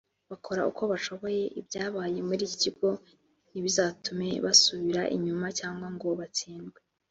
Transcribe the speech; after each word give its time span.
bakora 0.29 0.61
uko 0.71 0.83
bashoboye 0.91 1.43
ibyabaye 1.59 2.19
muri 2.27 2.41
iki 2.47 2.57
kigo 2.63 2.89
ntibizatume 3.49 4.27
basubira 4.45 5.01
inyuma 5.15 5.47
cyangwa 5.59 5.87
ngo 5.95 6.07
batsindwe 6.19 6.79